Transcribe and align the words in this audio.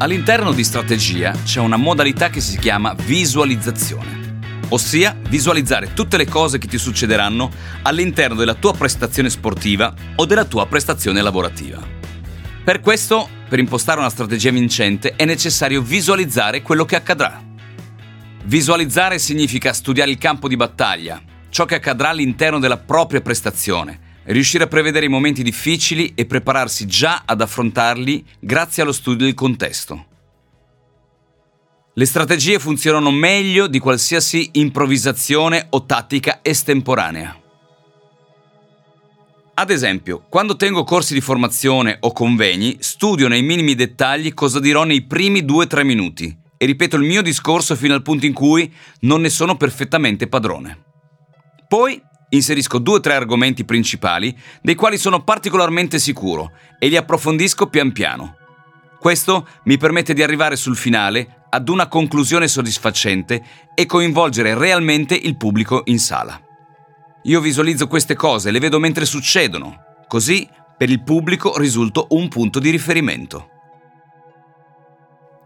All'interno 0.00 0.52
di 0.52 0.62
strategia 0.62 1.32
c'è 1.42 1.58
una 1.58 1.76
modalità 1.76 2.30
che 2.30 2.40
si 2.40 2.56
chiama 2.56 2.94
visualizzazione, 2.94 4.38
ossia 4.68 5.18
visualizzare 5.28 5.92
tutte 5.92 6.16
le 6.16 6.24
cose 6.24 6.58
che 6.58 6.68
ti 6.68 6.78
succederanno 6.78 7.50
all'interno 7.82 8.36
della 8.36 8.54
tua 8.54 8.74
prestazione 8.74 9.28
sportiva 9.28 9.92
o 10.14 10.24
della 10.24 10.44
tua 10.44 10.68
prestazione 10.68 11.20
lavorativa. 11.20 11.84
Per 12.62 12.78
questo, 12.78 13.28
per 13.48 13.58
impostare 13.58 13.98
una 13.98 14.08
strategia 14.08 14.52
vincente, 14.52 15.16
è 15.16 15.24
necessario 15.24 15.82
visualizzare 15.82 16.62
quello 16.62 16.84
che 16.84 16.94
accadrà. 16.94 17.42
Visualizzare 18.44 19.18
significa 19.18 19.72
studiare 19.72 20.12
il 20.12 20.18
campo 20.18 20.46
di 20.46 20.54
battaglia, 20.54 21.20
ciò 21.48 21.64
che 21.64 21.74
accadrà 21.74 22.10
all'interno 22.10 22.60
della 22.60 22.78
propria 22.78 23.20
prestazione, 23.20 23.98
riuscire 24.28 24.64
a 24.64 24.68
prevedere 24.68 25.06
i 25.06 25.10
momenti 25.10 25.42
difficili 25.42 26.12
e 26.14 26.26
prepararsi 26.26 26.86
già 26.86 27.22
ad 27.24 27.40
affrontarli 27.40 28.24
grazie 28.40 28.82
allo 28.82 28.92
studio 28.92 29.24
del 29.24 29.34
contesto. 29.34 30.06
Le 31.94 32.04
strategie 32.04 32.58
funzionano 32.58 33.10
meglio 33.10 33.66
di 33.66 33.78
qualsiasi 33.78 34.50
improvvisazione 34.52 35.66
o 35.70 35.84
tattica 35.84 36.40
estemporanea. 36.42 37.40
Ad 39.54 39.70
esempio, 39.70 40.24
quando 40.28 40.54
tengo 40.54 40.84
corsi 40.84 41.14
di 41.14 41.20
formazione 41.20 41.96
o 41.98 42.12
convegni, 42.12 42.76
studio 42.78 43.26
nei 43.26 43.42
minimi 43.42 43.74
dettagli 43.74 44.32
cosa 44.32 44.60
dirò 44.60 44.84
nei 44.84 45.02
primi 45.02 45.42
2-3 45.42 45.84
minuti 45.84 46.38
e 46.56 46.66
ripeto 46.66 46.94
il 46.94 47.02
mio 47.02 47.22
discorso 47.22 47.74
fino 47.74 47.94
al 47.94 48.02
punto 48.02 48.26
in 48.26 48.32
cui 48.32 48.72
non 49.00 49.20
ne 49.20 49.30
sono 49.30 49.56
perfettamente 49.56 50.28
padrone. 50.28 50.84
Poi 51.66 52.00
Inserisco 52.30 52.78
due 52.78 52.96
o 52.96 53.00
tre 53.00 53.14
argomenti 53.14 53.64
principali 53.64 54.36
dei 54.60 54.74
quali 54.74 54.98
sono 54.98 55.22
particolarmente 55.24 55.98
sicuro 55.98 56.52
e 56.78 56.88
li 56.88 56.96
approfondisco 56.96 57.68
pian 57.68 57.92
piano. 57.92 58.36
Questo 58.98 59.46
mi 59.64 59.78
permette 59.78 60.12
di 60.12 60.22
arrivare 60.22 60.56
sul 60.56 60.76
finale 60.76 61.44
ad 61.50 61.68
una 61.68 61.88
conclusione 61.88 62.48
soddisfacente 62.48 63.42
e 63.74 63.86
coinvolgere 63.86 64.58
realmente 64.58 65.14
il 65.14 65.36
pubblico 65.36 65.82
in 65.84 65.98
sala. 65.98 66.38
Io 67.22 67.40
visualizzo 67.40 67.86
queste 67.86 68.14
cose, 68.14 68.50
le 68.50 68.58
vedo 68.58 68.78
mentre 68.78 69.06
succedono, 69.06 69.84
così 70.06 70.48
per 70.76 70.90
il 70.90 71.02
pubblico 71.02 71.56
risulto 71.58 72.08
un 72.10 72.28
punto 72.28 72.58
di 72.58 72.70
riferimento. 72.70 73.48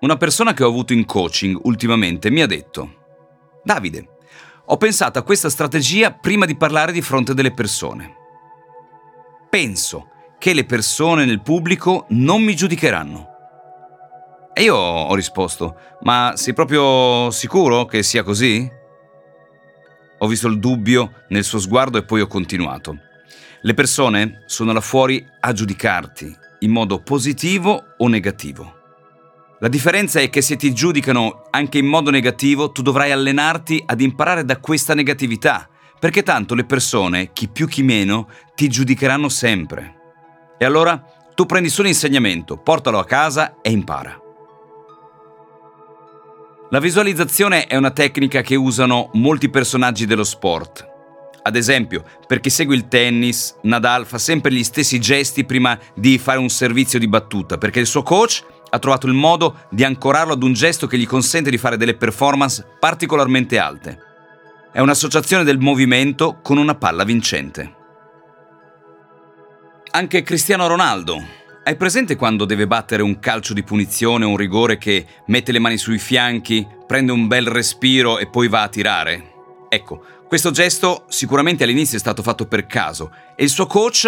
Una 0.00 0.16
persona 0.16 0.54
che 0.54 0.62
ho 0.62 0.68
avuto 0.68 0.92
in 0.92 1.04
coaching 1.04 1.58
ultimamente 1.64 2.30
mi 2.30 2.42
ha 2.42 2.46
detto, 2.46 2.94
Davide, 3.64 4.17
ho 4.70 4.76
pensato 4.76 5.18
a 5.18 5.22
questa 5.22 5.48
strategia 5.48 6.12
prima 6.12 6.44
di 6.44 6.54
parlare 6.54 6.92
di 6.92 7.00
fronte 7.00 7.32
delle 7.32 7.52
persone. 7.52 8.14
Penso 9.48 10.10
che 10.38 10.52
le 10.52 10.66
persone 10.66 11.24
nel 11.24 11.40
pubblico 11.40 12.04
non 12.10 12.42
mi 12.42 12.54
giudicheranno. 12.54 13.26
E 14.52 14.62
io 14.62 14.74
ho 14.74 15.14
risposto, 15.14 15.76
ma 16.02 16.32
sei 16.36 16.52
proprio 16.52 17.30
sicuro 17.30 17.86
che 17.86 18.02
sia 18.02 18.22
così? 18.22 18.70
Ho 20.18 20.26
visto 20.26 20.48
il 20.48 20.58
dubbio 20.58 21.24
nel 21.28 21.44
suo 21.44 21.60
sguardo 21.60 21.96
e 21.96 22.04
poi 22.04 22.20
ho 22.20 22.26
continuato. 22.26 22.98
Le 23.62 23.74
persone 23.74 24.42
sono 24.46 24.72
là 24.72 24.80
fuori 24.80 25.26
a 25.40 25.52
giudicarti 25.52 26.36
in 26.60 26.72
modo 26.72 27.00
positivo 27.00 27.94
o 27.96 28.08
negativo. 28.08 28.77
La 29.60 29.68
differenza 29.68 30.20
è 30.20 30.30
che 30.30 30.40
se 30.40 30.54
ti 30.54 30.72
giudicano 30.72 31.42
anche 31.50 31.78
in 31.78 31.86
modo 31.86 32.10
negativo, 32.10 32.70
tu 32.70 32.80
dovrai 32.80 33.10
allenarti 33.10 33.82
ad 33.84 34.00
imparare 34.00 34.44
da 34.44 34.58
questa 34.58 34.94
negatività, 34.94 35.68
perché 35.98 36.22
tanto 36.22 36.54
le 36.54 36.64
persone, 36.64 37.32
chi 37.32 37.48
più 37.48 37.66
chi 37.66 37.82
meno, 37.82 38.28
ti 38.54 38.68
giudicheranno 38.68 39.28
sempre. 39.28 39.96
E 40.58 40.64
allora 40.64 41.02
tu 41.34 41.44
prendi 41.44 41.70
solo 41.70 41.88
insegnamento, 41.88 42.56
portalo 42.56 43.00
a 43.00 43.04
casa 43.04 43.60
e 43.60 43.72
impara. 43.72 44.20
La 46.70 46.78
visualizzazione 46.78 47.66
è 47.66 47.74
una 47.74 47.90
tecnica 47.90 48.42
che 48.42 48.54
usano 48.54 49.10
molti 49.14 49.48
personaggi 49.48 50.06
dello 50.06 50.22
sport. 50.22 50.86
Ad 51.42 51.56
esempio, 51.56 52.04
per 52.26 52.40
chi 52.40 52.50
segue 52.50 52.76
il 52.76 52.88
tennis, 52.88 53.56
Nadal 53.62 54.04
fa 54.04 54.18
sempre 54.18 54.52
gli 54.52 54.62
stessi 54.62 55.00
gesti 55.00 55.44
prima 55.44 55.78
di 55.94 56.18
fare 56.18 56.38
un 56.38 56.50
servizio 56.50 56.98
di 56.98 57.08
battuta, 57.08 57.56
perché 57.56 57.80
il 57.80 57.86
suo 57.86 58.02
coach 58.02 58.44
ha 58.70 58.78
trovato 58.78 59.06
il 59.06 59.14
modo 59.14 59.66
di 59.70 59.84
ancorarlo 59.84 60.32
ad 60.32 60.42
un 60.42 60.52
gesto 60.52 60.86
che 60.86 60.98
gli 60.98 61.06
consente 61.06 61.50
di 61.50 61.58
fare 61.58 61.76
delle 61.76 61.94
performance 61.94 62.64
particolarmente 62.78 63.58
alte. 63.58 63.98
È 64.72 64.80
un'associazione 64.80 65.44
del 65.44 65.58
movimento 65.58 66.40
con 66.42 66.58
una 66.58 66.74
palla 66.74 67.04
vincente. 67.04 67.74
Anche 69.90 70.22
Cristiano 70.22 70.66
Ronaldo. 70.66 71.36
Hai 71.64 71.76
presente 71.76 72.16
quando 72.16 72.44
deve 72.44 72.66
battere 72.66 73.02
un 73.02 73.18
calcio 73.18 73.52
di 73.52 73.62
punizione 73.62 74.24
o 74.24 74.28
un 74.28 74.36
rigore 74.36 74.78
che 74.78 75.06
mette 75.26 75.52
le 75.52 75.58
mani 75.58 75.76
sui 75.76 75.98
fianchi, 75.98 76.66
prende 76.86 77.12
un 77.12 77.26
bel 77.26 77.46
respiro 77.46 78.18
e 78.18 78.26
poi 78.26 78.48
va 78.48 78.62
a 78.62 78.68
tirare? 78.68 79.32
Ecco, 79.68 80.02
questo 80.26 80.50
gesto 80.50 81.04
sicuramente 81.08 81.64
all'inizio 81.64 81.96
è 81.96 82.00
stato 82.00 82.22
fatto 82.22 82.46
per 82.46 82.66
caso 82.66 83.12
e 83.34 83.44
il 83.44 83.50
suo 83.50 83.66
coach 83.66 84.06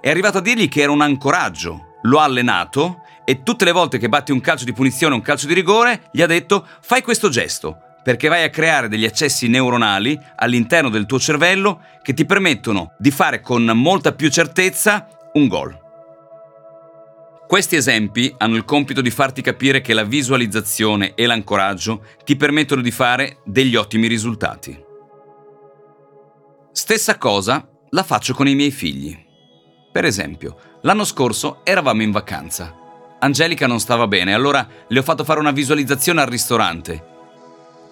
è 0.00 0.10
arrivato 0.10 0.38
a 0.38 0.40
dirgli 0.40 0.68
che 0.68 0.82
era 0.82 0.92
un 0.92 1.00
ancoraggio, 1.00 1.98
lo 2.02 2.18
ha 2.20 2.24
allenato 2.24 3.02
e 3.28 3.42
tutte 3.42 3.64
le 3.64 3.72
volte 3.72 3.98
che 3.98 4.08
batti 4.08 4.30
un 4.30 4.40
calcio 4.40 4.64
di 4.64 4.72
punizione 4.72 5.14
o 5.14 5.16
un 5.16 5.22
calcio 5.22 5.48
di 5.48 5.54
rigore 5.54 6.08
gli 6.12 6.22
ha 6.22 6.26
detto 6.26 6.64
fai 6.80 7.02
questo 7.02 7.28
gesto 7.28 7.80
perché 8.04 8.28
vai 8.28 8.44
a 8.44 8.50
creare 8.50 8.86
degli 8.86 9.04
accessi 9.04 9.48
neuronali 9.48 10.16
all'interno 10.36 10.90
del 10.90 11.06
tuo 11.06 11.18
cervello 11.18 11.80
che 12.02 12.14
ti 12.14 12.24
permettono 12.24 12.92
di 12.98 13.10
fare 13.10 13.40
con 13.40 13.64
molta 13.74 14.12
più 14.12 14.30
certezza 14.30 15.08
un 15.32 15.48
gol. 15.48 15.76
Questi 17.48 17.74
esempi 17.74 18.32
hanno 18.38 18.54
il 18.54 18.64
compito 18.64 19.00
di 19.00 19.10
farti 19.10 19.42
capire 19.42 19.80
che 19.80 19.92
la 19.92 20.04
visualizzazione 20.04 21.14
e 21.16 21.26
l'ancoraggio 21.26 22.04
ti 22.22 22.36
permettono 22.36 22.80
di 22.80 22.92
fare 22.92 23.38
degli 23.44 23.74
ottimi 23.74 24.06
risultati. 24.06 24.80
Stessa 26.70 27.18
cosa 27.18 27.68
la 27.90 28.04
faccio 28.04 28.34
con 28.34 28.46
i 28.46 28.54
miei 28.54 28.70
figli. 28.70 29.18
Per 29.90 30.04
esempio, 30.04 30.78
l'anno 30.82 31.04
scorso 31.04 31.62
eravamo 31.64 32.02
in 32.02 32.12
vacanza 32.12 32.84
Angelica 33.18 33.66
non 33.66 33.80
stava 33.80 34.06
bene, 34.06 34.34
allora 34.34 34.66
le 34.86 34.98
ho 34.98 35.02
fatto 35.02 35.24
fare 35.24 35.40
una 35.40 35.50
visualizzazione 35.50 36.20
al 36.20 36.26
ristorante. 36.26 37.14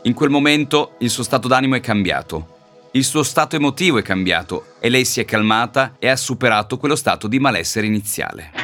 In 0.02 0.12
quel 0.12 0.30
momento 0.30 0.96
il 0.98 1.10
suo 1.10 1.22
stato 1.22 1.48
d'animo 1.48 1.76
è 1.76 1.80
cambiato, 1.80 2.54
il 2.92 3.04
suo 3.04 3.22
stato 3.22 3.56
emotivo 3.56 3.98
è 3.98 4.02
cambiato 4.02 4.74
e 4.78 4.88
lei 4.88 5.04
si 5.04 5.20
è 5.20 5.24
calmata 5.24 5.96
e 5.98 6.08
ha 6.08 6.16
superato 6.16 6.76
quello 6.76 6.94
stato 6.94 7.26
di 7.26 7.38
malessere 7.38 7.86
iniziale. 7.86 8.63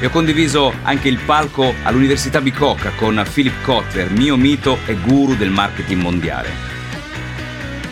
e 0.00 0.06
ho 0.06 0.10
condiviso 0.10 0.72
anche 0.82 1.08
il 1.08 1.18
palco 1.18 1.74
all'Università 1.82 2.40
Bicocca 2.40 2.90
con 2.96 3.22
Philip 3.32 3.62
Kotler, 3.62 4.10
mio 4.10 4.36
mito 4.36 4.78
e 4.86 4.94
guru 4.94 5.36
del 5.36 5.50
marketing 5.50 6.00
mondiale. 6.00 6.78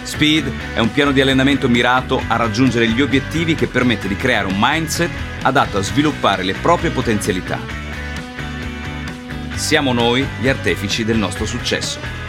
Speed 0.03 0.51
è 0.73 0.79
un 0.79 0.91
piano 0.91 1.13
di 1.13 1.21
allenamento 1.21 1.69
mirato 1.69 2.21
a 2.27 2.37
raggiungere 2.37 2.89
gli 2.89 3.03
obiettivi 3.03 3.55
che 3.55 3.67
permette 3.67 4.09
di 4.09 4.17
creare 4.17 4.47
un 4.47 4.57
mindset 4.57 5.11
adatto 5.43 5.77
a 5.77 5.83
sviluppare 5.83 6.43
le 6.45 6.55
proprie 6.55 6.91
potenzialità. 6.91 7.61
Siamo 9.55 9.93
noi 9.93 10.27
gli 10.41 10.49
artefici 10.49 11.05
del 11.05 11.19
nostro 11.19 11.45
successo. 11.45 12.28